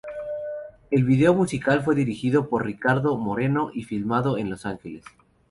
El 0.89 1.03
video 1.03 1.35
musical 1.35 1.83
fue 1.83 1.93
dirigido 1.93 2.49
por 2.49 2.65
Ricardo 2.65 3.15
Moreno 3.19 3.69
y 3.71 3.83
filmado 3.83 4.39
en 4.39 4.49
Los 4.49 4.65
Ángeles. 4.65 5.05